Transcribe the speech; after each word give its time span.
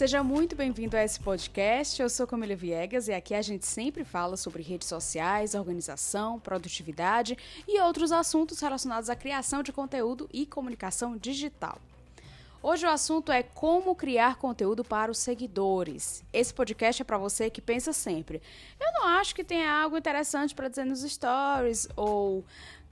Seja 0.00 0.24
muito 0.24 0.56
bem-vindo 0.56 0.96
a 0.96 1.04
esse 1.04 1.20
podcast. 1.20 2.00
Eu 2.00 2.08
sou 2.08 2.26
Camila 2.26 2.56
Viegas 2.56 3.06
e 3.06 3.12
aqui 3.12 3.34
a 3.34 3.42
gente 3.42 3.66
sempre 3.66 4.02
fala 4.02 4.34
sobre 4.34 4.62
redes 4.62 4.88
sociais, 4.88 5.54
organização, 5.54 6.40
produtividade 6.40 7.36
e 7.68 7.78
outros 7.82 8.10
assuntos 8.10 8.58
relacionados 8.60 9.10
à 9.10 9.14
criação 9.14 9.62
de 9.62 9.74
conteúdo 9.74 10.26
e 10.32 10.46
comunicação 10.46 11.18
digital. 11.18 11.78
Hoje 12.62 12.86
o 12.86 12.88
assunto 12.88 13.30
é 13.30 13.42
como 13.42 13.94
criar 13.94 14.36
conteúdo 14.36 14.82
para 14.82 15.10
os 15.12 15.18
seguidores. 15.18 16.24
Esse 16.32 16.54
podcast 16.54 17.02
é 17.02 17.04
para 17.04 17.18
você 17.18 17.50
que 17.50 17.60
pensa 17.60 17.92
sempre: 17.92 18.40
eu 18.80 18.90
não 18.94 19.06
acho 19.06 19.34
que 19.34 19.44
tem 19.44 19.66
algo 19.66 19.98
interessante 19.98 20.54
para 20.54 20.68
dizer 20.68 20.86
nos 20.86 21.02
stories 21.02 21.86
ou 21.94 22.42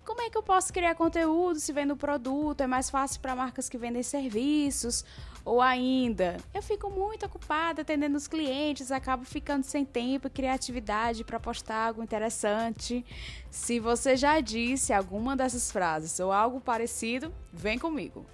como 0.09 0.23
é 0.23 0.31
que 0.31 0.39
eu 0.39 0.43
posso 0.43 0.73
criar 0.73 0.95
conteúdo 0.95 1.61
se 1.61 1.71
vendo 1.71 1.95
produto? 1.95 2.63
É 2.63 2.67
mais 2.67 2.89
fácil 2.89 3.21
para 3.21 3.37
marcas 3.37 3.69
que 3.69 3.77
vendem 3.77 4.03
serviços? 4.03 5.05
Ou 5.49 5.63
ainda, 5.63 6.37
eu 6.53 6.61
fico 6.63 6.91
muito 6.91 7.25
ocupada 7.25 7.81
atendendo 7.81 8.19
os 8.19 8.29
clientes, 8.29 8.93
acabo 8.93 9.25
ficando 9.25 9.65
sem 9.65 9.83
tempo 9.83 10.27
e 10.27 10.31
criatividade 10.31 11.25
para 11.25 11.41
postar 11.41 11.87
algo 11.87 12.03
interessante. 12.03 13.03
Se 13.51 13.81
você 13.81 14.15
já 14.15 14.41
disse 14.41 14.93
alguma 14.93 15.35
dessas 15.35 15.73
frases 15.73 16.21
ou 16.21 16.31
algo 16.31 16.61
parecido, 16.61 17.35
vem 17.51 17.79
comigo. 17.79 18.27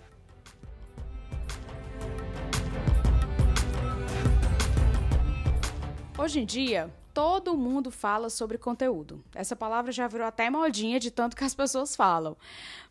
Hoje 6.19 6.41
em 6.41 6.44
dia, 6.44 6.92
todo 7.12 7.56
mundo 7.56 7.92
fala 7.92 8.28
sobre 8.28 8.58
conteúdo. 8.58 9.22
Essa 9.33 9.55
palavra 9.55 9.92
já 9.92 10.08
virou 10.08 10.27
até 10.27 10.50
modinha 10.50 10.98
de 10.98 11.12
tanto 11.12 11.36
que 11.36 11.44
as 11.44 11.55
pessoas 11.55 11.94
falam. 11.94 12.36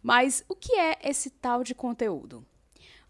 Mas 0.02 0.46
o 0.48 0.56
que 0.56 0.80
é 0.80 0.98
esse 1.04 1.30
tal 1.30 1.62
de 1.62 1.76
conteúdo? 1.76 2.46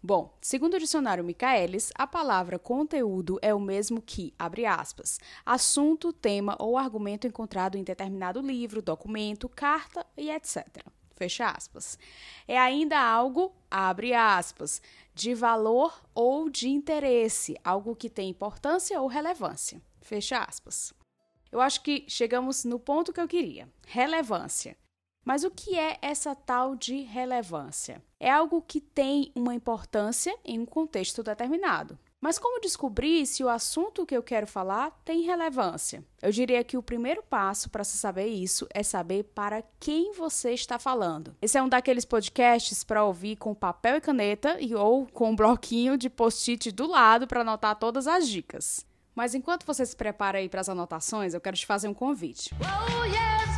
Bom, 0.06 0.36
segundo 0.38 0.74
o 0.74 0.78
dicionário 0.78 1.24
Michaelis, 1.24 1.90
a 1.94 2.06
palavra 2.06 2.58
conteúdo 2.58 3.38
é 3.40 3.54
o 3.54 3.58
mesmo 3.58 4.02
que, 4.02 4.34
abre 4.38 4.66
aspas, 4.66 5.18
assunto, 5.46 6.12
tema 6.12 6.54
ou 6.58 6.76
argumento 6.76 7.26
encontrado 7.26 7.78
em 7.78 7.82
determinado 7.82 8.42
livro, 8.42 8.82
documento, 8.82 9.48
carta 9.48 10.04
e 10.14 10.30
etc. 10.30 10.66
Fecha 11.16 11.48
aspas. 11.48 11.98
É 12.46 12.58
ainda 12.58 13.00
algo, 13.00 13.54
abre 13.70 14.12
aspas, 14.12 14.82
de 15.14 15.34
valor 15.34 15.98
ou 16.14 16.50
de 16.50 16.68
interesse, 16.68 17.56
algo 17.64 17.96
que 17.96 18.10
tem 18.10 18.28
importância 18.28 19.00
ou 19.00 19.06
relevância. 19.06 19.80
Fecha 20.02 20.44
aspas. 20.44 20.92
Eu 21.50 21.62
acho 21.62 21.82
que 21.82 22.04
chegamos 22.08 22.62
no 22.62 22.78
ponto 22.78 23.10
que 23.10 23.22
eu 23.22 23.26
queria: 23.26 23.72
relevância. 23.86 24.76
Mas 25.24 25.42
o 25.42 25.50
que 25.50 25.78
é 25.78 25.96
essa 26.02 26.34
tal 26.34 26.76
de 26.76 27.00
relevância? 27.00 28.02
É 28.20 28.30
algo 28.30 28.60
que 28.60 28.80
tem 28.80 29.32
uma 29.34 29.54
importância 29.54 30.36
em 30.44 30.58
um 30.58 30.66
contexto 30.66 31.22
determinado. 31.22 31.98
Mas 32.20 32.38
como 32.38 32.60
descobrir 32.60 33.26
se 33.26 33.44
o 33.44 33.50
assunto 33.50 34.06
que 34.06 34.16
eu 34.16 34.22
quero 34.22 34.46
falar 34.46 34.90
tem 35.04 35.22
relevância? 35.22 36.02
Eu 36.22 36.32
diria 36.32 36.64
que 36.64 36.76
o 36.76 36.82
primeiro 36.82 37.22
passo 37.22 37.68
para 37.68 37.84
se 37.84 37.98
saber 37.98 38.28
isso 38.28 38.66
é 38.72 38.82
saber 38.82 39.24
para 39.34 39.62
quem 39.78 40.12
você 40.14 40.52
está 40.52 40.78
falando. 40.78 41.36
Esse 41.42 41.58
é 41.58 41.62
um 41.62 41.68
daqueles 41.68 42.06
podcasts 42.06 42.82
para 42.82 43.04
ouvir 43.04 43.36
com 43.36 43.54
papel 43.54 43.96
e 43.96 44.00
caneta 44.00 44.56
e 44.58 44.74
ou 44.74 45.06
com 45.06 45.32
um 45.32 45.36
bloquinho 45.36 45.98
de 45.98 46.08
post-it 46.08 46.72
do 46.72 46.86
lado 46.86 47.26
para 47.26 47.42
anotar 47.42 47.76
todas 47.76 48.06
as 48.06 48.26
dicas. 48.26 48.86
Mas 49.14 49.34
enquanto 49.34 49.66
você 49.66 49.84
se 49.84 49.94
prepara 49.94 50.38
aí 50.38 50.48
para 50.48 50.62
as 50.62 50.68
anotações, 50.68 51.34
eu 51.34 51.40
quero 51.40 51.56
te 51.56 51.66
fazer 51.66 51.88
um 51.88 51.94
convite. 51.94 52.50
Oh, 52.54 53.04
yes, 53.04 53.53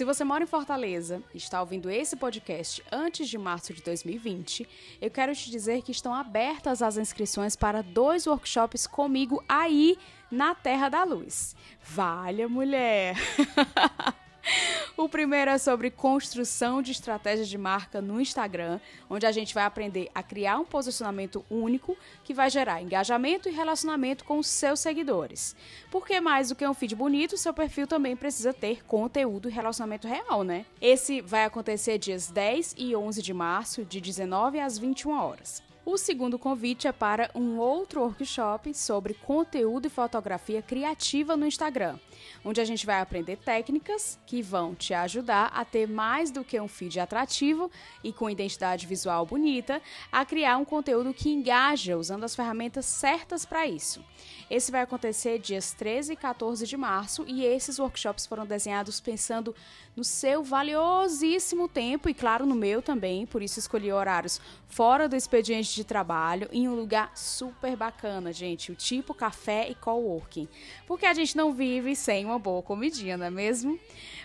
Se 0.00 0.04
você 0.06 0.24
mora 0.24 0.42
em 0.42 0.46
Fortaleza 0.46 1.22
e 1.34 1.36
está 1.36 1.60
ouvindo 1.60 1.90
esse 1.90 2.16
podcast 2.16 2.82
antes 2.90 3.28
de 3.28 3.36
março 3.36 3.74
de 3.74 3.82
2020, 3.82 4.66
eu 4.98 5.10
quero 5.10 5.34
te 5.34 5.50
dizer 5.50 5.82
que 5.82 5.92
estão 5.92 6.14
abertas 6.14 6.80
as 6.80 6.96
inscrições 6.96 7.54
para 7.54 7.82
dois 7.82 8.26
workshops 8.26 8.86
comigo 8.86 9.44
aí 9.46 9.98
na 10.30 10.54
Terra 10.54 10.88
da 10.88 11.04
Luz. 11.04 11.54
Valha, 11.82 12.48
mulher! 12.48 13.14
O 14.96 15.08
primeiro 15.08 15.50
é 15.50 15.56
sobre 15.56 15.90
construção 15.90 16.82
de 16.82 16.92
estratégias 16.92 17.48
de 17.48 17.56
marca 17.56 18.02
no 18.02 18.20
Instagram, 18.20 18.78
onde 19.08 19.24
a 19.24 19.32
gente 19.32 19.54
vai 19.54 19.64
aprender 19.64 20.10
a 20.14 20.22
criar 20.22 20.58
um 20.58 20.64
posicionamento 20.64 21.44
único 21.50 21.96
que 22.22 22.34
vai 22.34 22.50
gerar 22.50 22.82
engajamento 22.82 23.48
e 23.48 23.52
relacionamento 23.52 24.24
com 24.24 24.38
os 24.38 24.46
seus 24.46 24.80
seguidores. 24.80 25.56
Porque 25.90 26.20
mais 26.20 26.50
do 26.50 26.54
que 26.54 26.66
um 26.66 26.74
feed 26.74 26.94
bonito, 26.94 27.38
seu 27.38 27.54
perfil 27.54 27.86
também 27.86 28.14
precisa 28.14 28.52
ter 28.52 28.84
conteúdo 28.84 29.48
e 29.48 29.52
relacionamento 29.52 30.06
real, 30.06 30.44
né? 30.44 30.66
Esse 30.80 31.20
vai 31.20 31.44
acontecer 31.44 31.96
dias 31.96 32.28
10 32.28 32.74
e 32.76 32.94
11 32.94 33.22
de 33.22 33.32
março, 33.32 33.84
de 33.84 34.00
19 34.00 34.60
às 34.60 34.76
21 34.76 35.12
horas. 35.12 35.69
O 35.84 35.96
segundo 35.96 36.38
convite 36.38 36.86
é 36.86 36.92
para 36.92 37.30
um 37.34 37.58
outro 37.58 38.02
workshop 38.02 38.74
sobre 38.74 39.14
conteúdo 39.14 39.86
e 39.86 39.90
fotografia 39.90 40.60
criativa 40.60 41.38
no 41.38 41.46
Instagram, 41.46 41.98
onde 42.44 42.60
a 42.60 42.64
gente 42.66 42.84
vai 42.84 43.00
aprender 43.00 43.36
técnicas 43.38 44.18
que 44.26 44.42
vão 44.42 44.74
te 44.74 44.92
ajudar 44.92 45.46
a 45.46 45.64
ter 45.64 45.88
mais 45.88 46.30
do 46.30 46.44
que 46.44 46.60
um 46.60 46.68
feed 46.68 47.00
atrativo 47.00 47.70
e 48.04 48.12
com 48.12 48.28
identidade 48.28 48.86
visual 48.86 49.24
bonita, 49.24 49.80
a 50.12 50.22
criar 50.24 50.58
um 50.58 50.66
conteúdo 50.66 51.14
que 51.14 51.30
engaja 51.30 51.96
usando 51.96 52.24
as 52.24 52.36
ferramentas 52.36 52.84
certas 52.84 53.46
para 53.46 53.66
isso. 53.66 54.04
Esse 54.50 54.70
vai 54.70 54.82
acontecer 54.82 55.38
dias 55.38 55.72
13 55.72 56.12
e 56.12 56.16
14 56.16 56.66
de 56.66 56.76
março 56.76 57.24
e 57.26 57.42
esses 57.42 57.78
workshops 57.78 58.26
foram 58.26 58.44
desenhados 58.44 59.00
pensando 59.00 59.54
no 59.96 60.04
seu 60.04 60.44
valiosíssimo 60.44 61.68
tempo 61.68 62.08
e, 62.08 62.14
claro, 62.14 62.44
no 62.44 62.54
meu 62.54 62.82
também, 62.82 63.24
por 63.24 63.42
isso 63.42 63.58
escolhi 63.58 63.90
horários 63.90 64.40
fora 64.68 65.08
do 65.08 65.16
expediente 65.16 65.69
de 65.74 65.84
trabalho 65.84 66.48
em 66.52 66.68
um 66.68 66.74
lugar 66.74 67.12
super 67.16 67.76
bacana, 67.76 68.32
gente, 68.32 68.72
o 68.72 68.74
tipo 68.74 69.14
café 69.14 69.68
e 69.68 69.74
coworking. 69.74 70.48
Porque 70.86 71.06
a 71.06 71.14
gente 71.14 71.36
não 71.36 71.52
vive 71.52 71.94
sem 71.96 72.24
uma 72.24 72.38
boa 72.38 72.62
comidinha, 72.62 73.16
não 73.16 73.26
é 73.26 73.30
mesmo? 73.30 73.78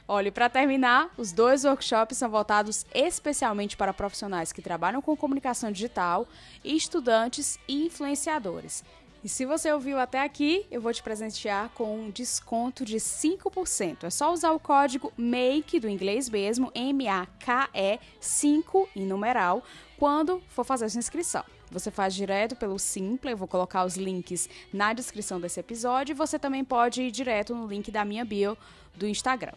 Olha, 0.08 0.32
para 0.32 0.50
terminar, 0.50 1.10
os 1.18 1.32
dois 1.32 1.66
workshops 1.66 2.18
são 2.18 2.30
voltados 2.30 2.86
especialmente 2.94 3.76
para 3.76 3.94
profissionais 3.94 4.52
que 4.52 4.62
trabalham 4.62 5.02
com 5.02 5.16
comunicação 5.18 5.72
digital, 5.72 6.28
estudantes 6.64 7.58
e 7.68 7.86
influenciadores. 7.86 8.84
E 9.26 9.28
se 9.28 9.44
você 9.44 9.72
ouviu 9.72 9.98
até 9.98 10.22
aqui, 10.22 10.68
eu 10.70 10.80
vou 10.80 10.94
te 10.94 11.02
presentear 11.02 11.70
com 11.70 11.98
um 11.98 12.12
desconto 12.12 12.86
de 12.86 12.98
5%. 12.98 14.04
É 14.04 14.10
só 14.12 14.32
usar 14.32 14.52
o 14.52 14.60
código 14.60 15.12
MAKE 15.18 15.80
do 15.80 15.90
inglês 15.90 16.30
mesmo, 16.30 16.72
M-A-K-E 16.76 18.00
5 18.20 18.90
em 18.96 19.04
numeral, 19.08 19.64
quando 19.98 20.42
for 20.48 20.64
fazer 20.64 20.90
sua 20.90 21.00
inscrição. 21.00 21.44
Você 21.72 21.90
faz 21.90 22.14
direto 22.14 22.56
pelo 22.56 22.78
Simple, 22.78 23.32
eu 23.32 23.38
vou 23.38 23.48
colocar 23.48 23.86
os 23.86 23.96
links 23.98 24.50
na 24.72 24.94
descrição 24.94 25.40
desse 25.40 25.60
episódio 25.60 26.14
e 26.14 26.16
você 26.16 26.38
também 26.38 26.64
pode 26.64 27.02
ir 27.02 27.12
direto 27.12 27.56
no 27.56 27.68
link 27.68 27.92
da 27.92 28.06
minha 28.06 28.24
bio 28.24 28.58
do 28.96 29.08
Instagram. 29.08 29.54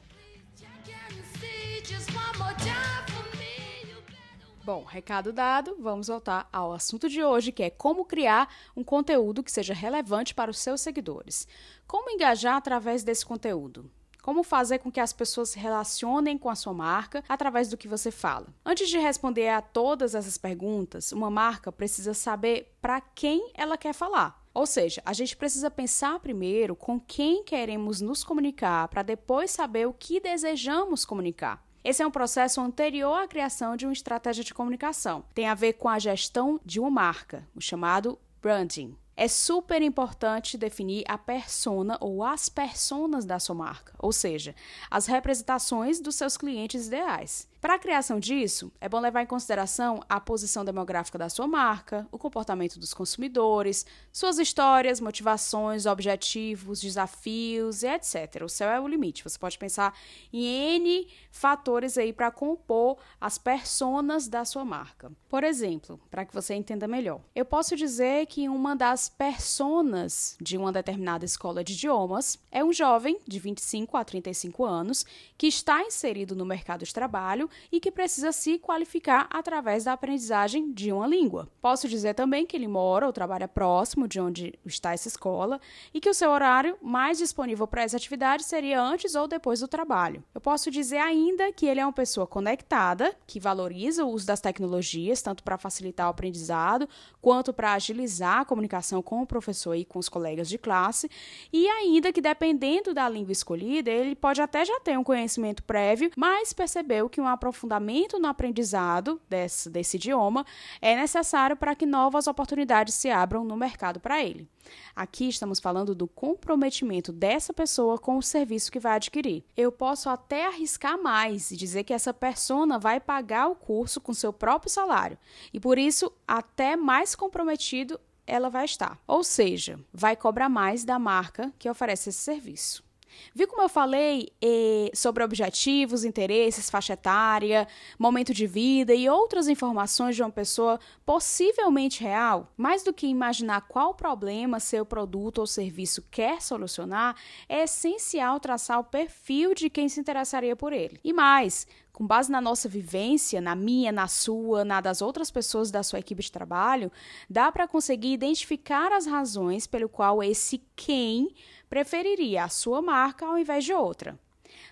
Bom, 4.68 4.84
recado 4.84 5.32
dado, 5.32 5.76
vamos 5.80 6.08
voltar 6.08 6.46
ao 6.52 6.74
assunto 6.74 7.08
de 7.08 7.24
hoje, 7.24 7.50
que 7.50 7.62
é 7.62 7.70
como 7.70 8.04
criar 8.04 8.54
um 8.76 8.84
conteúdo 8.84 9.42
que 9.42 9.50
seja 9.50 9.72
relevante 9.72 10.34
para 10.34 10.50
os 10.50 10.58
seus 10.58 10.82
seguidores. 10.82 11.48
Como 11.86 12.10
engajar 12.10 12.54
através 12.56 13.02
desse 13.02 13.24
conteúdo? 13.24 13.90
Como 14.28 14.42
fazer 14.42 14.80
com 14.80 14.92
que 14.92 15.00
as 15.00 15.10
pessoas 15.10 15.48
se 15.48 15.58
relacionem 15.58 16.36
com 16.36 16.50
a 16.50 16.54
sua 16.54 16.74
marca 16.74 17.24
através 17.26 17.70
do 17.70 17.78
que 17.78 17.88
você 17.88 18.10
fala? 18.10 18.48
Antes 18.62 18.90
de 18.90 18.98
responder 18.98 19.48
a 19.48 19.62
todas 19.62 20.14
essas 20.14 20.36
perguntas, 20.36 21.12
uma 21.12 21.30
marca 21.30 21.72
precisa 21.72 22.12
saber 22.12 22.76
para 22.78 23.00
quem 23.00 23.50
ela 23.54 23.78
quer 23.78 23.94
falar. 23.94 24.44
Ou 24.52 24.66
seja, 24.66 25.00
a 25.02 25.14
gente 25.14 25.34
precisa 25.34 25.70
pensar 25.70 26.20
primeiro 26.20 26.76
com 26.76 27.00
quem 27.00 27.42
queremos 27.42 28.02
nos 28.02 28.22
comunicar 28.22 28.88
para 28.88 29.02
depois 29.02 29.50
saber 29.50 29.88
o 29.88 29.94
que 29.94 30.20
desejamos 30.20 31.06
comunicar. 31.06 31.66
Esse 31.82 32.02
é 32.02 32.06
um 32.06 32.10
processo 32.10 32.60
anterior 32.60 33.22
à 33.22 33.26
criação 33.26 33.78
de 33.78 33.86
uma 33.86 33.94
estratégia 33.94 34.44
de 34.44 34.52
comunicação. 34.52 35.24
Tem 35.32 35.48
a 35.48 35.54
ver 35.54 35.72
com 35.72 35.88
a 35.88 35.98
gestão 35.98 36.60
de 36.66 36.78
uma 36.78 36.90
marca, 36.90 37.48
o 37.56 37.62
chamado 37.62 38.18
branding. 38.42 38.94
É 39.20 39.26
super 39.26 39.82
importante 39.82 40.56
definir 40.56 41.02
a 41.08 41.18
persona 41.18 41.98
ou 42.00 42.22
as 42.22 42.48
personas 42.48 43.24
da 43.24 43.40
sua 43.40 43.56
marca, 43.56 43.92
ou 43.98 44.12
seja, 44.12 44.54
as 44.88 45.06
representações 45.06 45.98
dos 45.98 46.14
seus 46.14 46.36
clientes 46.36 46.86
ideais. 46.86 47.48
Para 47.60 47.74
a 47.74 47.78
criação 47.78 48.20
disso, 48.20 48.70
é 48.80 48.88
bom 48.88 49.00
levar 49.00 49.20
em 49.20 49.26
consideração 49.26 50.00
a 50.08 50.20
posição 50.20 50.64
demográfica 50.64 51.18
da 51.18 51.28
sua 51.28 51.48
marca, 51.48 52.06
o 52.12 52.16
comportamento 52.16 52.78
dos 52.78 52.94
consumidores, 52.94 53.84
suas 54.12 54.38
histórias, 54.38 55.00
motivações, 55.00 55.84
objetivos, 55.84 56.80
desafios 56.80 57.82
e 57.82 57.88
etc. 57.88 58.44
O 58.44 58.48
céu 58.48 58.70
é 58.70 58.80
o 58.80 58.86
limite. 58.86 59.24
Você 59.24 59.36
pode 59.36 59.58
pensar 59.58 59.92
em 60.32 60.44
N 60.76 61.08
fatores 61.32 61.98
aí 61.98 62.12
para 62.12 62.30
compor 62.30 62.96
as 63.20 63.38
personas 63.38 64.28
da 64.28 64.44
sua 64.44 64.64
marca. 64.64 65.10
Por 65.28 65.42
exemplo, 65.42 66.00
para 66.08 66.24
que 66.24 66.32
você 66.32 66.54
entenda 66.54 66.86
melhor, 66.86 67.20
eu 67.34 67.44
posso 67.44 67.74
dizer 67.74 68.26
que 68.26 68.48
uma 68.48 68.76
das 68.76 69.08
personas 69.08 70.36
de 70.40 70.56
uma 70.56 70.70
determinada 70.70 71.24
escola 71.24 71.64
de 71.64 71.72
idiomas 71.72 72.38
é 72.52 72.62
um 72.62 72.72
jovem 72.72 73.18
de 73.26 73.40
25 73.40 73.96
a 73.96 74.04
35 74.04 74.64
anos 74.64 75.04
que 75.36 75.48
está 75.48 75.82
inserido 75.82 76.36
no 76.36 76.46
mercado 76.46 76.84
de 76.84 76.94
trabalho 76.94 77.47
e 77.70 77.80
que 77.80 77.90
precisa 77.90 78.32
se 78.32 78.58
qualificar 78.58 79.26
através 79.30 79.84
da 79.84 79.92
aprendizagem 79.92 80.72
de 80.72 80.92
uma 80.92 81.06
língua. 81.06 81.48
Posso 81.60 81.88
dizer 81.88 82.14
também 82.14 82.46
que 82.46 82.56
ele 82.56 82.68
mora 82.68 83.06
ou 83.06 83.12
trabalha 83.12 83.48
próximo 83.48 84.08
de 84.08 84.20
onde 84.20 84.58
está 84.64 84.92
essa 84.92 85.08
escola 85.08 85.60
e 85.92 86.00
que 86.00 86.08
o 86.08 86.14
seu 86.14 86.30
horário 86.30 86.76
mais 86.82 87.18
disponível 87.18 87.66
para 87.66 87.82
essa 87.82 87.96
atividade 87.96 88.44
seria 88.44 88.80
antes 88.80 89.14
ou 89.14 89.26
depois 89.26 89.60
do 89.60 89.68
trabalho. 89.68 90.22
Eu 90.34 90.40
posso 90.40 90.70
dizer 90.70 90.98
ainda 90.98 91.52
que 91.52 91.66
ele 91.66 91.80
é 91.80 91.84
uma 91.86 91.92
pessoa 91.92 92.26
conectada, 92.26 93.14
que 93.26 93.40
valoriza 93.40 94.04
o 94.04 94.10
uso 94.10 94.26
das 94.26 94.40
tecnologias, 94.40 95.22
tanto 95.22 95.42
para 95.42 95.58
facilitar 95.58 96.06
o 96.06 96.10
aprendizado, 96.10 96.88
quanto 97.20 97.52
para 97.52 97.72
agilizar 97.72 98.40
a 98.40 98.44
comunicação 98.44 99.02
com 99.02 99.22
o 99.22 99.26
professor 99.26 99.74
e 99.74 99.84
com 99.84 99.98
os 99.98 100.08
colegas 100.08 100.48
de 100.48 100.58
classe, 100.58 101.10
e 101.52 101.66
ainda 101.68 102.12
que, 102.12 102.20
dependendo 102.20 102.94
da 102.94 103.08
língua 103.08 103.32
escolhida, 103.32 103.90
ele 103.90 104.14
pode 104.14 104.40
até 104.40 104.64
já 104.64 104.78
ter 104.80 104.98
um 104.98 105.04
conhecimento 105.04 105.62
prévio, 105.62 106.10
mas 106.16 106.52
percebeu 106.52 107.08
que 107.08 107.20
uma 107.20 107.32
aprofundamento 107.38 108.18
no 108.18 108.26
aprendizado 108.26 109.20
desse, 109.28 109.70
desse 109.70 109.96
idioma 109.96 110.44
é 110.82 110.94
necessário 110.94 111.56
para 111.56 111.74
que 111.74 111.86
novas 111.86 112.26
oportunidades 112.26 112.94
se 112.94 113.08
abram 113.08 113.44
no 113.44 113.56
mercado 113.56 114.00
para 114.00 114.22
ele. 114.22 114.48
Aqui 114.94 115.28
estamos 115.28 115.60
falando 115.60 115.94
do 115.94 116.06
comprometimento 116.06 117.12
dessa 117.12 117.54
pessoa 117.54 117.96
com 117.96 118.18
o 118.18 118.22
serviço 118.22 118.70
que 118.70 118.80
vai 118.80 118.96
adquirir. 118.96 119.44
Eu 119.56 119.72
posso 119.72 120.10
até 120.10 120.46
arriscar 120.46 121.00
mais 121.00 121.50
e 121.50 121.56
dizer 121.56 121.84
que 121.84 121.94
essa 121.94 122.12
persona 122.12 122.78
vai 122.78 123.00
pagar 123.00 123.48
o 123.48 123.54
curso 123.54 124.00
com 124.00 124.12
seu 124.12 124.32
próprio 124.32 124.70
salário 124.70 125.16
e 125.52 125.60
por 125.60 125.78
isso 125.78 126.12
até 126.26 126.76
mais 126.76 127.14
comprometido 127.14 127.98
ela 128.26 128.50
vai 128.50 128.66
estar. 128.66 128.98
Ou 129.06 129.24
seja, 129.24 129.80
vai 129.92 130.14
cobrar 130.14 130.50
mais 130.50 130.84
da 130.84 130.98
marca 130.98 131.52
que 131.58 131.70
oferece 131.70 132.10
esse 132.10 132.18
serviço. 132.18 132.87
Viu 133.34 133.46
como 133.48 133.62
eu 133.62 133.68
falei 133.68 134.28
eh, 134.42 134.90
sobre 134.94 135.22
objetivos, 135.22 136.04
interesses, 136.04 136.70
faixa 136.70 136.94
etária, 136.94 137.66
momento 137.98 138.32
de 138.34 138.46
vida 138.46 138.94
e 138.94 139.08
outras 139.08 139.48
informações 139.48 140.16
de 140.16 140.22
uma 140.22 140.30
pessoa 140.30 140.78
possivelmente 141.04 142.02
real? 142.02 142.52
Mais 142.56 142.82
do 142.82 142.92
que 142.92 143.06
imaginar 143.06 143.62
qual 143.62 143.94
problema 143.94 144.60
seu 144.60 144.84
produto 144.84 145.38
ou 145.38 145.46
serviço 145.46 146.02
quer 146.10 146.40
solucionar, 146.42 147.16
é 147.48 147.62
essencial 147.64 148.40
traçar 148.40 148.78
o 148.80 148.84
perfil 148.84 149.54
de 149.54 149.68
quem 149.68 149.88
se 149.88 150.00
interessaria 150.00 150.56
por 150.56 150.72
ele. 150.72 151.00
E 151.04 151.12
mais, 151.12 151.66
com 151.98 152.06
base 152.06 152.30
na 152.30 152.40
nossa 152.40 152.68
vivência, 152.68 153.40
na 153.40 153.56
minha, 153.56 153.90
na 153.90 154.06
sua, 154.06 154.64
na 154.64 154.80
das 154.80 155.02
outras 155.02 155.32
pessoas 155.32 155.68
da 155.68 155.82
sua 155.82 155.98
equipe 155.98 156.22
de 156.22 156.30
trabalho, 156.30 156.92
dá 157.28 157.50
para 157.50 157.66
conseguir 157.66 158.12
identificar 158.12 158.92
as 158.92 159.04
razões 159.04 159.66
pelo 159.66 159.88
qual 159.88 160.22
esse 160.22 160.62
quem 160.76 161.34
preferiria 161.68 162.44
a 162.44 162.48
sua 162.48 162.80
marca 162.82 163.26
ao 163.26 163.38
invés 163.38 163.64
de 163.64 163.72
outra. 163.72 164.18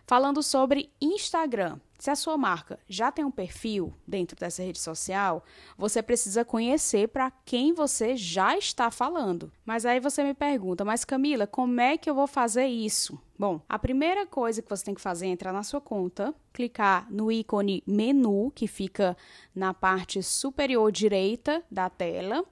Falando 0.07 0.43
sobre 0.43 0.91
Instagram, 1.01 1.79
se 1.99 2.11
a 2.11 2.17
sua 2.17 2.37
marca 2.37 2.79
já 2.89 3.11
tem 3.11 3.25
um 3.25 3.31
perfil 3.31 3.93
dentro 4.07 4.37
dessa 4.39 4.63
rede 4.63 4.79
social, 4.79 5.43
você 5.77 6.03
precisa 6.03 6.45
conhecer 6.45 7.09
para 7.09 7.31
quem 7.45 7.73
você 7.73 8.17
já 8.17 8.57
está 8.57 8.91
falando. 8.91 9.51
Mas 9.65 9.87
aí 9.87 9.99
você 9.99 10.23
me 10.23 10.35
pergunta, 10.35 10.85
mas 10.85 11.05
Camila, 11.05 11.47
como 11.47 11.81
é 11.81 11.97
que 11.97 12.09
eu 12.09 12.15
vou 12.15 12.27
fazer 12.27 12.67
isso? 12.67 13.21
Bom, 13.39 13.61
a 13.69 13.79
primeira 13.79 14.27
coisa 14.27 14.63
que 14.63 14.69
você 14.69 14.85
tem 14.85 14.95
que 14.95 15.01
fazer 15.01 15.27
é 15.27 15.31
entrar 15.31 15.53
na 15.53 15.63
sua 15.63 15.81
conta, 15.81 16.35
clicar 16.53 17.11
no 17.11 17.33
ícone 17.33 17.83
menu 17.87 18.53
que 18.55 18.67
fica 18.67 19.17
na 19.55 19.75
parte 19.75 20.23
superior 20.23 20.93
direita 20.93 21.63
da 21.71 21.91
tela. 21.91 22.45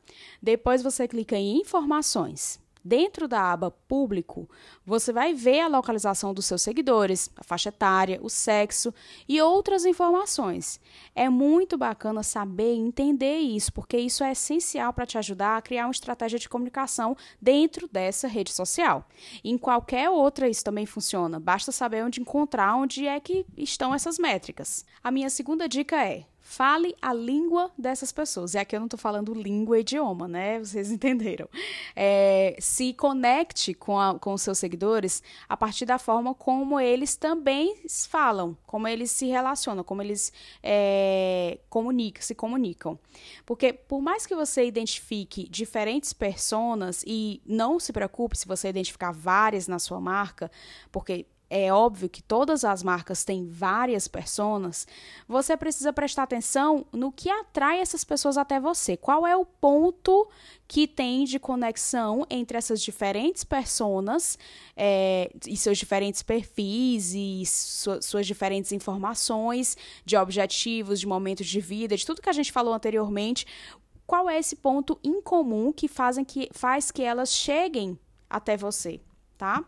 Depois 0.43 0.82
você 0.82 1.06
clica 1.06 1.37
em 1.37 1.61
informações. 1.61 2.63
Dentro 2.87 3.27
da 3.27 3.51
aba 3.51 3.71
Público, 3.71 4.47
você 4.85 5.11
vai 5.11 5.33
ver 5.33 5.61
a 5.61 5.69
localização 5.69 6.35
dos 6.35 6.45
seus 6.45 6.61
seguidores, 6.61 7.31
a 7.35 7.43
faixa 7.43 7.71
etária, 7.71 8.21
o 8.23 8.29
sexo 8.29 8.93
e 9.27 9.41
outras 9.41 9.87
informações. 9.87 10.79
É 11.15 11.31
muito 11.31 11.79
bacana 11.79 12.23
saber 12.23 12.75
e 12.75 12.79
entender 12.79 13.39
isso, 13.39 13.73
porque 13.73 13.97
isso 13.97 14.23
é 14.23 14.33
essencial 14.33 14.93
para 14.93 15.07
te 15.07 15.17
ajudar 15.17 15.57
a 15.57 15.63
criar 15.63 15.87
uma 15.87 15.93
estratégia 15.93 16.39
de 16.39 16.47
comunicação 16.47 17.17
dentro 17.41 17.89
dessa 17.89 18.29
rede 18.29 18.53
social. 18.53 19.09
Em 19.43 19.57
qualquer 19.57 20.11
outra 20.11 20.47
isso 20.47 20.63
também 20.63 20.85
funciona, 20.85 21.41
basta 21.41 21.73
saber 21.73 22.05
onde 22.05 22.21
encontrar 22.21 22.77
onde 22.77 23.07
é 23.07 23.19
que 23.19 23.47
estão 23.57 23.95
essas 23.95 24.19
métricas. 24.19 24.85
A 25.03 25.11
minha 25.11 25.31
segunda 25.31 25.67
dica 25.67 26.05
é: 26.05 26.27
Fale 26.46 26.94
a 27.00 27.14
língua 27.14 27.73
dessas 27.76 28.12
pessoas. 28.12 28.52
E 28.52 28.58
aqui 28.58 28.76
eu 28.76 28.81
não 28.81 28.87
estou 28.87 29.00
falando 29.00 29.32
língua 29.32 29.79
e 29.79 29.81
idioma, 29.81 30.29
né? 30.29 30.58
Vocês 30.58 30.93
entenderam. 30.93 31.49
É, 31.96 32.55
se 32.61 32.93
conecte 32.93 33.73
com, 33.73 33.99
a, 33.99 34.19
com 34.19 34.35
os 34.35 34.43
seus 34.43 34.58
seguidores 34.58 35.23
a 35.49 35.56
partir 35.56 35.87
da 35.87 35.99
forma 35.99 36.35
como 36.35 36.79
eles 36.79 37.17
também 37.17 37.75
falam, 38.11 38.55
como 38.67 38.87
eles 38.87 39.11
se 39.11 39.26
relacionam, 39.26 39.82
como 39.82 40.02
eles 40.02 40.35
é, 40.62 41.61
comunicam, 41.70 42.23
se 42.23 42.35
comunicam. 42.35 42.99
Porque 43.47 43.73
por 43.73 44.02
mais 44.02 44.26
que 44.26 44.35
você 44.35 44.67
identifique 44.67 45.49
diferentes 45.49 46.12
personas, 46.12 47.02
e 47.06 47.40
não 47.47 47.81
se 47.81 47.90
preocupe 47.90 48.37
se 48.37 48.47
você 48.47 48.69
identificar 48.69 49.12
várias 49.12 49.67
na 49.67 49.79
sua 49.79 49.99
marca, 49.99 50.50
porque 50.93 51.25
é 51.56 51.73
óbvio 51.73 52.09
que 52.09 52.21
todas 52.21 52.65
as 52.65 52.83
marcas 52.83 53.23
têm 53.23 53.47
várias 53.47 54.09
personas, 54.09 54.89
você 55.29 55.56
precisa 55.56 55.93
prestar 55.93 56.25
atenção 56.25 56.85
no 56.93 57.12
que 57.12 57.31
atrai 57.31 57.79
essas 57.79 58.03
pessoas 58.03 58.37
até 58.37 58.59
você. 58.59 58.97
Qual 58.97 59.25
é 59.25 59.37
o 59.37 59.47
ponto 59.47 60.29
que 60.67 60.89
tem 60.89 61.23
de 61.23 61.39
conexão 61.39 62.27
entre 62.29 62.59
essas 62.59 62.83
diferentes 62.83 63.45
personas 63.45 64.37
é, 64.77 65.31
e 65.47 65.56
seus 65.56 65.79
diferentes 65.79 66.23
perfis 66.23 67.15
e 67.15 67.45
su 67.47 68.03
suas 68.03 68.27
diferentes 68.27 68.73
informações 68.73 69.77
de 70.05 70.17
objetivos, 70.17 70.99
de 70.99 71.07
momentos 71.07 71.47
de 71.47 71.61
vida, 71.61 71.97
de 71.97 72.05
tudo 72.05 72.21
que 72.21 72.29
a 72.29 72.33
gente 72.33 72.50
falou 72.50 72.75
anteriormente. 72.75 73.47
Qual 74.05 74.29
é 74.29 74.37
esse 74.37 74.57
ponto 74.57 74.99
em 75.05 75.23
comum 75.23 75.73
que, 75.73 75.87
fazem 75.87 76.25
que 76.25 76.49
faz 76.53 76.91
que 76.91 77.03
elas 77.03 77.33
cheguem 77.33 77.97
até 78.29 78.57
você, 78.57 79.00
tá? 79.39 79.65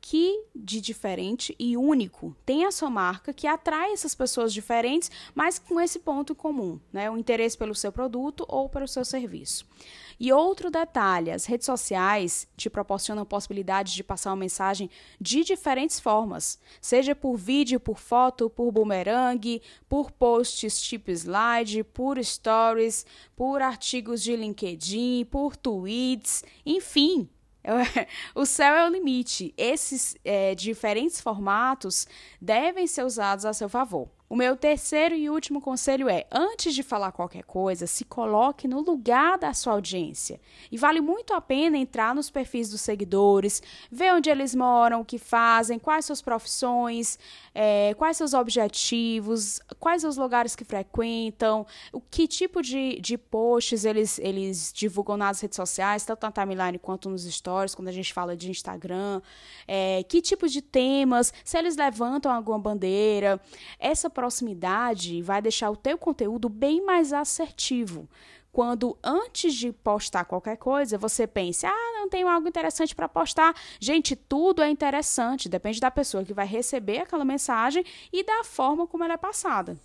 Que 0.00 0.44
de 0.54 0.80
diferente 0.80 1.54
e 1.58 1.76
único 1.76 2.34
tem 2.44 2.64
a 2.64 2.72
sua 2.72 2.88
marca 2.88 3.32
que 3.32 3.46
atrai 3.46 3.92
essas 3.92 4.14
pessoas 4.14 4.52
diferentes, 4.52 5.10
mas 5.34 5.58
com 5.58 5.80
esse 5.80 5.98
ponto 5.98 6.34
comum, 6.34 6.80
né? 6.92 7.10
O 7.10 7.18
interesse 7.18 7.56
pelo 7.56 7.74
seu 7.74 7.92
produto 7.92 8.44
ou 8.48 8.68
pelo 8.68 8.88
seu 8.88 9.04
serviço. 9.04 9.66
E 10.18 10.30
outro 10.32 10.70
detalhe, 10.70 11.30
as 11.30 11.46
redes 11.46 11.64
sociais 11.64 12.46
te 12.54 12.68
proporcionam 12.68 13.24
possibilidades 13.24 13.94
de 13.94 14.04
passar 14.04 14.30
uma 14.30 14.36
mensagem 14.36 14.90
de 15.18 15.42
diferentes 15.42 15.98
formas, 15.98 16.58
seja 16.78 17.14
por 17.14 17.36
vídeo, 17.36 17.80
por 17.80 17.98
foto, 17.98 18.50
por 18.50 18.70
boomerang, 18.70 19.62
por 19.88 20.10
posts 20.10 20.82
tipo 20.82 21.10
slide, 21.10 21.82
por 21.84 22.22
stories, 22.22 23.06
por 23.34 23.62
artigos 23.62 24.22
de 24.22 24.36
LinkedIn, 24.36 25.24
por 25.30 25.56
tweets, 25.56 26.44
enfim, 26.66 27.26
o 28.34 28.44
céu 28.46 28.74
é 28.74 28.86
o 28.86 28.90
limite. 28.90 29.54
Esses 29.56 30.16
é, 30.24 30.54
diferentes 30.54 31.20
formatos 31.20 32.06
devem 32.40 32.86
ser 32.86 33.04
usados 33.04 33.44
a 33.44 33.52
seu 33.52 33.68
favor. 33.68 34.08
O 34.32 34.36
meu 34.36 34.54
terceiro 34.56 35.12
e 35.12 35.28
último 35.28 35.60
conselho 35.60 36.08
é: 36.08 36.24
antes 36.30 36.72
de 36.72 36.84
falar 36.84 37.10
qualquer 37.10 37.42
coisa, 37.42 37.84
se 37.88 38.04
coloque 38.04 38.68
no 38.68 38.80
lugar 38.80 39.36
da 39.36 39.52
sua 39.52 39.72
audiência. 39.72 40.40
E 40.70 40.78
vale 40.78 41.00
muito 41.00 41.34
a 41.34 41.40
pena 41.40 41.76
entrar 41.76 42.14
nos 42.14 42.30
perfis 42.30 42.70
dos 42.70 42.80
seguidores, 42.80 43.60
ver 43.90 44.14
onde 44.14 44.30
eles 44.30 44.54
moram, 44.54 45.00
o 45.00 45.04
que 45.04 45.18
fazem, 45.18 45.80
quais 45.80 46.04
suas 46.04 46.22
profissões, 46.22 47.18
é, 47.52 47.92
quais 47.94 48.16
seus 48.16 48.32
objetivos, 48.32 49.58
quais 49.80 50.04
os 50.04 50.16
lugares 50.16 50.54
que 50.54 50.64
frequentam, 50.64 51.66
o 51.92 52.00
que 52.00 52.28
tipo 52.28 52.62
de, 52.62 53.00
de 53.00 53.18
posts 53.18 53.84
eles, 53.84 54.16
eles 54.20 54.72
divulgam 54.72 55.16
nas 55.16 55.40
redes 55.40 55.56
sociais, 55.56 56.04
tanto 56.04 56.22
na 56.22 56.30
timeline 56.30 56.78
quanto 56.78 57.10
nos 57.10 57.24
stories, 57.24 57.74
quando 57.74 57.88
a 57.88 57.92
gente 57.92 58.14
fala 58.14 58.36
de 58.36 58.48
Instagram, 58.48 59.20
é, 59.66 60.04
que 60.04 60.22
tipo 60.22 60.48
de 60.48 60.62
temas, 60.62 61.34
se 61.44 61.58
eles 61.58 61.76
levantam 61.76 62.30
alguma 62.30 62.60
bandeira. 62.60 63.40
Essa 63.76 64.08
proximidade 64.20 65.22
vai 65.22 65.40
deixar 65.40 65.70
o 65.70 65.76
teu 65.76 65.96
conteúdo 65.96 66.46
bem 66.50 66.84
mais 66.84 67.10
assertivo. 67.10 68.06
Quando 68.52 68.98
antes 69.02 69.54
de 69.54 69.72
postar 69.72 70.26
qualquer 70.26 70.58
coisa, 70.58 70.98
você 70.98 71.26
pense: 71.26 71.64
"Ah, 71.64 71.92
não 71.94 72.06
tenho 72.06 72.28
algo 72.28 72.46
interessante 72.46 72.94
para 72.94 73.08
postar". 73.08 73.54
Gente, 73.80 74.14
tudo 74.14 74.62
é 74.62 74.68
interessante, 74.68 75.48
depende 75.48 75.80
da 75.80 75.90
pessoa 75.90 76.22
que 76.22 76.34
vai 76.34 76.46
receber 76.46 76.98
aquela 76.98 77.24
mensagem 77.24 77.82
e 78.12 78.22
da 78.22 78.44
forma 78.44 78.86
como 78.86 79.04
ela 79.04 79.14
é 79.14 79.16
passada. 79.16 79.78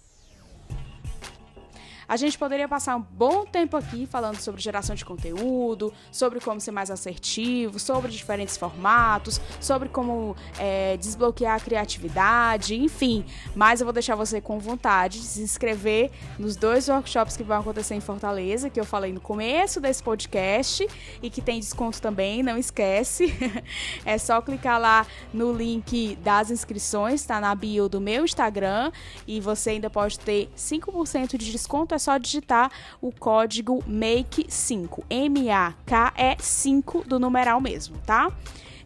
A 2.07 2.17
gente 2.17 2.37
poderia 2.37 2.67
passar 2.67 2.95
um 2.95 3.01
bom 3.01 3.45
tempo 3.45 3.75
aqui 3.75 4.05
falando 4.05 4.37
sobre 4.37 4.61
geração 4.61 4.95
de 4.95 5.03
conteúdo, 5.03 5.91
sobre 6.11 6.39
como 6.39 6.61
ser 6.61 6.71
mais 6.71 6.91
assertivo, 6.91 7.79
sobre 7.79 8.11
diferentes 8.11 8.57
formatos, 8.57 9.41
sobre 9.59 9.89
como 9.89 10.35
é, 10.59 10.97
desbloquear 10.97 11.55
a 11.55 11.59
criatividade, 11.59 12.75
enfim. 12.75 13.25
Mas 13.55 13.81
eu 13.81 13.85
vou 13.85 13.93
deixar 13.93 14.15
você 14.15 14.39
com 14.39 14.59
vontade 14.59 15.19
de 15.19 15.25
se 15.25 15.41
inscrever 15.41 16.11
nos 16.37 16.55
dois 16.55 16.87
workshops 16.87 17.35
que 17.35 17.43
vão 17.43 17.59
acontecer 17.59 17.95
em 17.95 18.01
Fortaleza, 18.01 18.69
que 18.69 18.79
eu 18.79 18.85
falei 18.85 19.11
no 19.11 19.19
começo 19.19 19.79
desse 19.81 20.03
podcast 20.03 20.87
e 21.21 21.29
que 21.29 21.41
tem 21.41 21.59
desconto 21.59 22.01
também, 22.01 22.43
não 22.43 22.57
esquece. 22.57 23.33
é 24.05 24.17
só 24.17 24.41
clicar 24.41 24.79
lá 24.79 25.07
no 25.33 25.51
link 25.51 26.15
das 26.17 26.51
inscrições, 26.51 27.25
tá 27.25 27.41
na 27.41 27.55
bio 27.55 27.89
do 27.89 27.99
meu 27.99 28.23
Instagram 28.23 28.91
e 29.27 29.39
você 29.39 29.71
ainda 29.71 29.89
pode 29.89 30.19
ter 30.19 30.49
5% 30.55 31.37
de 31.37 31.51
desconto, 31.51 31.94
é 31.95 31.99
só 31.99 32.17
digitar 32.17 32.71
o 33.01 33.11
código 33.11 33.83
MAKE5, 33.83 35.03
M-A-K-E 35.09 36.37
5 36.39 37.07
do 37.07 37.19
numeral 37.19 37.59
mesmo, 37.59 37.97
tá? 38.05 38.31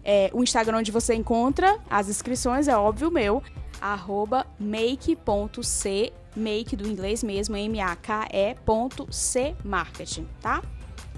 É, 0.03 0.29
o 0.33 0.41
Instagram 0.43 0.77
onde 0.77 0.91
você 0.91 1.13
encontra 1.13 1.77
as 1.89 2.07
inscrições 2.09 2.67
é 2.67 2.77
óbvio 2.77 3.11
meu, 3.11 3.43
arroba 3.81 4.47
make.c, 4.59 6.13
make 6.35 6.75
do 6.75 6.87
inglês 6.87 7.23
mesmo, 7.23 7.55
M-A-K-E.c 7.55 8.65
marketing, 9.63 10.27
tá? 10.41 10.61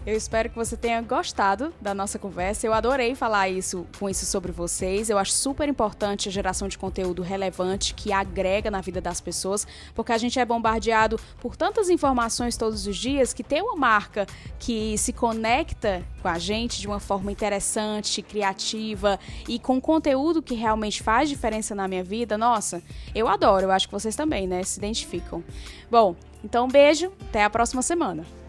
Eu 0.04 0.18
espero 0.18 0.50
que 0.50 0.56
você 0.56 0.76
tenha 0.76 1.00
gostado 1.00 1.72
da 1.80 1.94
nossa 1.94 2.18
conversa. 2.18 2.66
Eu 2.66 2.74
adorei 2.74 3.14
falar 3.14 3.50
isso 3.50 3.86
com 4.00 4.10
isso 4.10 4.26
sobre 4.26 4.52
vocês. 4.52 5.12
Eu 5.12 5.18
acho 5.20 5.32
super 5.32 5.70
importante 5.70 6.28
a 6.28 6.32
geração 6.32 6.68
de 6.68 6.76
conteúdo 6.76 7.22
relevante 7.22 7.94
que 7.94 8.12
agrega 8.12 8.72
na 8.72 8.82
vida 8.82 9.00
das 9.00 9.22
pessoas, 9.22 9.68
porque 9.94 10.12
a 10.12 10.18
gente 10.18 10.40
é 10.40 10.46
bombardeado 10.46 11.20
por 11.40 11.56
tantas 11.56 11.88
informações 11.88 12.58
todos 12.58 12.88
os 12.88 12.98
dias 12.98 13.32
que 13.32 13.44
ter 13.44 13.62
uma 13.62 13.76
marca 13.76 14.26
que 14.58 14.98
se 14.98 15.14
conecta 15.14 16.04
com 16.20 16.28
a 16.28 16.40
gente 16.40 16.82
de 16.82 16.88
uma 16.88 17.00
forma 17.00 17.32
interessante, 17.32 18.24
criativa 18.24 19.20
e 19.48 19.60
com 19.60 19.80
conteúdo 19.80 20.42
que 20.42 20.56
realmente 20.56 21.04
faz 21.04 21.30
diferença 21.30 21.76
na 21.76 21.88
minha 21.88 22.04
vida, 22.04 22.40
nossa, 22.40 22.82
eu 23.14 23.28
adoro. 23.28 23.68
Eu 23.68 23.72
acho 23.72 23.88
que 23.88 23.94
vocês 23.94 24.16
também, 24.16 24.48
né, 24.48 24.64
se 24.64 24.80
identificam. 24.80 25.44
Bom, 25.92 26.16
então 26.44 26.66
um 26.66 26.70
beijo, 26.70 27.12
até 27.30 27.44
a 27.44 27.50
próxima 27.52 27.84
semana. 27.84 28.41